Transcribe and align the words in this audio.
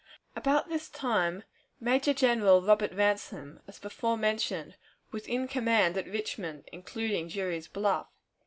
At 0.35 0.67
this 0.67 0.89
time 0.89 1.43
Major 1.79 2.11
General 2.11 2.63
Robert 2.63 2.91
Ransom, 2.91 3.61
as 3.67 3.77
before 3.77 4.17
mentioned, 4.17 4.75
was 5.11 5.27
in 5.27 5.47
command 5.47 5.95
at 5.95 6.07
Richmond, 6.07 6.67
including 6.73 7.27
Drury's 7.27 7.67
Bluff. 7.67 8.07